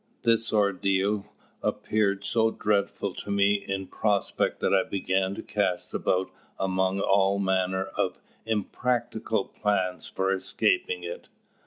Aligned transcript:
This 0.23 0.51
ordeal 0.51 1.27
appeared 1.61 2.25
so 2.25 2.49
dreadful 2.49 3.13
to 3.13 3.29
me 3.29 3.63
in 3.67 3.85
prospect 3.85 4.59
that 4.61 4.73
I 4.73 4.81
began 4.83 5.35
to 5.35 5.43
cast 5.43 5.93
about 5.93 6.31
among 6.57 6.99
all 7.01 7.37
manner 7.37 7.83
of 7.95 8.17
impracticable 8.43 9.49
plans 9.49 10.09
for 10.09 10.31
escaping 10.31 11.03
it. 11.03 11.29